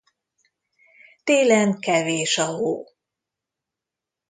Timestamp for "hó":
2.45-2.83